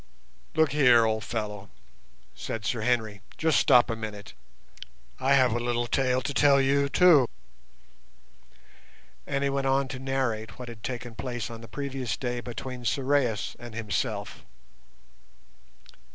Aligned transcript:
"Look 0.55 0.71
here, 0.71 1.05
old 1.05 1.23
fellow," 1.23 1.69
said 2.33 2.65
Sir 2.65 2.81
Henry, 2.81 3.21
"just 3.37 3.59
stop 3.59 3.87
a 3.87 3.95
minute. 3.95 4.33
I 5.19 5.35
have 5.35 5.51
a 5.51 5.59
little 5.59 5.85
tale 5.85 6.23
to 6.23 6.33
tell 6.33 6.59
you 6.59 6.89
too." 6.89 7.27
And 9.27 9.43
he 9.43 9.49
went 9.51 9.67
on 9.67 9.87
to 9.89 9.99
narrate 9.99 10.57
what 10.57 10.69
had 10.69 10.81
taken 10.81 11.13
place 11.13 11.51
on 11.51 11.61
the 11.61 11.67
previous 11.67 12.17
day 12.17 12.39
between 12.39 12.83
Sorais 12.83 13.55
and 13.59 13.75
himself. 13.75 14.43